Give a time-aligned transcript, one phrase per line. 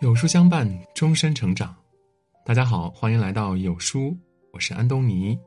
[0.00, 1.74] 有书相伴，终身成长。
[2.44, 4.14] 大家好，欢迎来到有书，
[4.52, 5.38] 我是安东尼。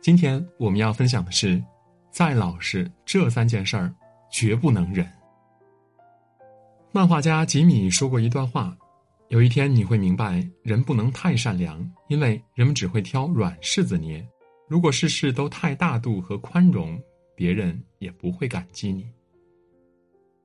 [0.00, 1.62] 今天我们要分享的是，
[2.10, 3.94] 再老实这三件事儿
[4.28, 5.08] 绝不能忍。
[6.90, 8.76] 漫画家吉米说过一段话：
[9.28, 14.26] 有一天你会明白，人不能太善良，因为人们只会挑软柿子捏。
[14.66, 17.00] 如果事事都太大度和宽容，
[17.36, 19.08] 别人也不会感激你。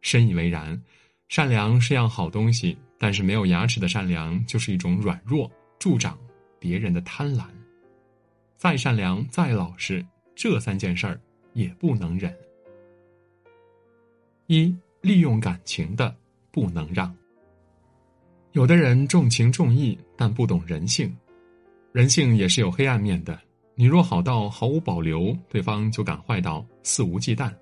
[0.00, 0.82] 深以为然。
[1.30, 5.48] 善良是样好东西，但是没有牙齿的善良就是一种软弱，
[5.78, 6.18] 助长
[6.58, 7.44] 别人的贪婪。
[8.56, 10.04] 再善良再老实，
[10.34, 11.20] 这三件事儿
[11.52, 12.36] 也不能忍。
[14.48, 16.12] 一利用感情的
[16.50, 17.16] 不能让。
[18.50, 21.16] 有的人重情重义，但不懂人性，
[21.92, 23.38] 人性也是有黑暗面的。
[23.76, 27.54] 你若好到毫无保留，对方就敢坏到肆无忌惮。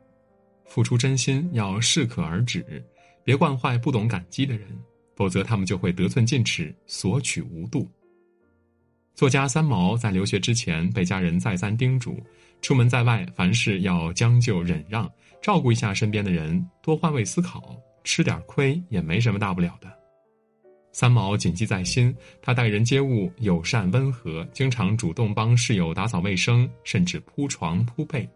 [0.65, 2.83] 付出真心要适可而止。
[3.29, 4.67] 别惯坏不懂感激的人，
[5.15, 7.87] 否则他们就会得寸进尺、索取无度。
[9.15, 12.19] 作家三毛在留学之前被家人再三叮嘱：
[12.63, 15.07] 出门在外，凡事要将就忍让，
[15.43, 19.93] 照顾一下身边的人，多换位思考，吃点亏也没什么大不了的。
[20.93, 28.27] 三毛谨记在心，他待人接物友善温和，经常主动帮室友打扫卫生，甚至铺床铺被。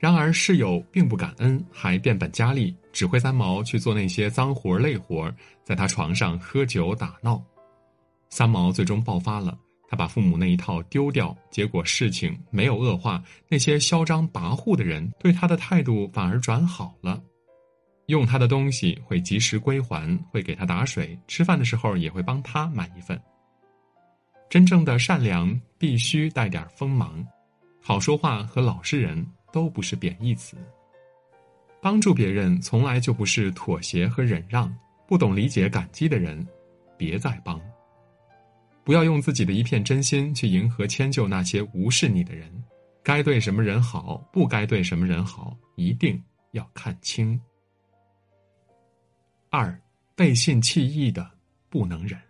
[0.00, 5.30] 然而室友并不感恩，还变本加厉，指挥三毛去做那些脏活累活，
[5.62, 7.40] 在他床上喝酒打闹。
[8.30, 17.22] 三毛最终爆发了，他把父母那一套丢掉，结果事情没有恶化，那些嚣张跋扈的人对他的态度反而转好了，
[18.06, 23.20] 用他的东西会及时归还，会给他打水，吃饭的时候也会帮他买一份。
[24.48, 27.22] 真正的善良必须带点锋芒，
[27.82, 29.26] 好说话和老实人。
[29.52, 30.56] 都不是贬义词。
[31.80, 34.74] 帮助别人从来就不是妥协和忍让，
[35.06, 36.46] 不懂理解感激的人，
[36.96, 37.60] 别再帮。
[38.84, 42.50] 不要用自己的一片真心去迎合迁就那些无视你的人，
[43.02, 47.40] 该对什么人好，不该对什么人好，一定要看清。
[49.48, 49.78] 二，
[50.14, 51.30] 背信弃义的
[51.68, 52.20] 不能忍。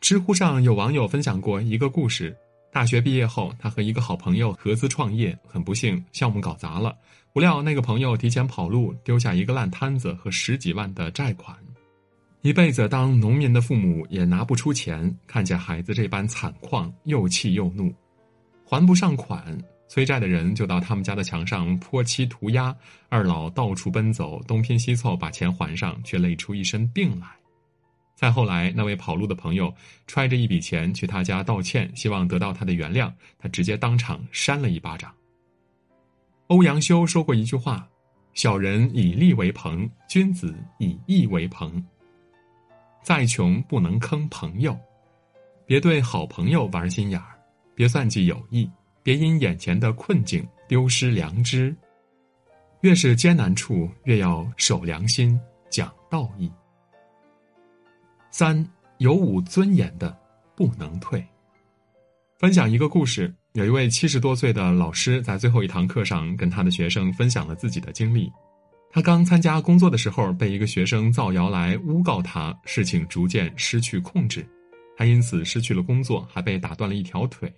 [0.00, 2.36] 知乎上有网友分享过一个故事。
[2.70, 6.96] 大学毕业后，他和一个好朋友合资创业，很不幸，项目搞砸了。
[7.32, 11.56] 不料那个朋友提前跑路，丢下一个烂摊子和十几万的债款，
[12.42, 15.14] 一辈子当农民的父母也拿不出钱。
[15.26, 17.92] 看见孩子这般惨况，又气又怒，
[18.64, 19.56] 还不上款，
[19.88, 22.74] 催债的人就到他们家的墙上泼漆涂鸦。
[23.08, 27.26] 二老到处奔走，东拼西凑把钱还上，却累出一身病来。
[28.18, 29.72] 再后来，那位跑路的朋友
[30.08, 35.14] 揣着一笔钱去他家道歉，希望得到他的原谅，他直接当场扇了一巴掌。
[36.48, 37.88] 欧阳修说过一句话
[38.34, 41.80] ：“小人以利为朋，君子以义为朋。”
[43.04, 44.76] 再穷不能坑朋友，
[45.64, 47.38] 别对好朋友玩心眼儿，
[47.72, 48.68] 别算计友谊，
[49.00, 51.72] 别因眼前的困境丢失良知。
[52.80, 55.38] 越是艰难处，越要守良心，
[55.70, 56.50] 讲道义。
[58.30, 58.66] 三
[58.98, 60.16] 有无尊严的
[60.56, 61.24] 不能退。
[62.38, 68.30] 分享一个故事，有一位七十多岁的老师在最后一堂课上跟他的学生分享了自己的经历。
[68.90, 74.46] 他刚参加工作的时候，被一个学生造谣来诬告他，事情逐渐失去控制，
[74.96, 77.52] 他因此失去了工作，还被打断了一条腿。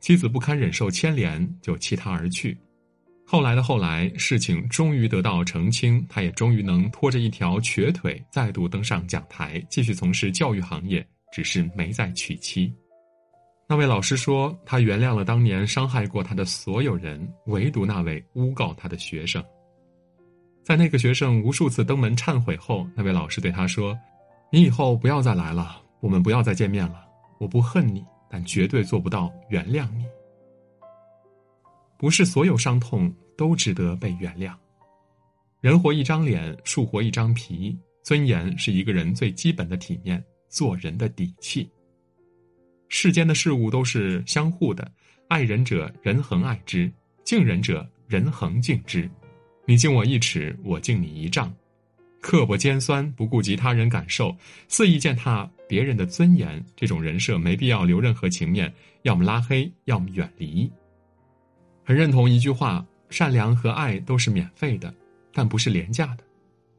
[0.00, 2.58] 妻子不堪忍受牵连，就弃他而去。
[3.26, 12.72] 后来的后来，事情终于得到澄清，他也终于能拖着一条瘸腿再度登上讲台，继续从事教育行业，只是没再娶妻。
[13.66, 19.42] 那位老师说，他原谅了当年伤害过他的所有人，唯独那位诬告他的学生。
[20.62, 23.98] 在那个学生无数次登门忏悔后，那位老师对他说
[24.52, 27.06] ：“你以后不要再来了，我们不要再见面了。
[27.38, 30.04] 我不恨你，但绝对做不到原谅你。”
[32.04, 34.52] 不是所有伤痛都值得被原谅。
[35.62, 37.74] 人活一张脸，树活一张皮。
[38.02, 41.66] 尊严是一个人最基本的体面，做人的底气。
[42.90, 44.92] 世间的事物都是相互的，
[45.28, 46.92] 爱人者人恒爱之，
[47.24, 49.10] 敬人者人恒敬之。
[49.64, 51.50] 你敬我一尺，我敬你一丈。
[52.20, 54.36] 刻薄尖酸，不顾及他人感受，
[54.68, 58.70] 肆意践踏别人的尊严，这种人设没必要留任何情面，
[59.04, 60.70] 要么拉黑，要么远离。
[61.84, 64.92] 很认同一句话：善良和爱都是免费的，
[65.32, 66.24] 但不是廉价的。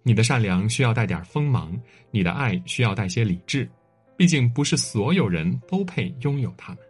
[0.02, 1.80] 你的善良需要带点锋芒，
[2.12, 3.70] 你的爱需要带些理智。
[4.18, 6.82] 毕竟不是所有人都配拥有它们。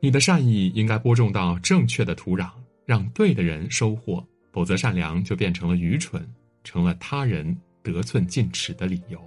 [0.00, 2.50] 你的善意应该播种到正确的土壤，
[2.86, 6.24] 让对的人收获，否则善良就变成了愚蠢，
[6.62, 9.20] 成了他人得寸进尺的理由。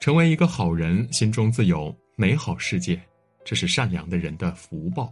[0.00, 3.00] 成为一个好人，心中自有美好世界，
[3.42, 5.10] 这是善良的人的福报。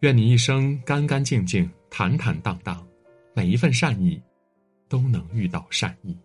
[0.00, 2.86] 愿你一生干干净净、坦坦荡荡，
[3.34, 4.20] 每一份善意，
[4.88, 6.16] 都能遇到善意。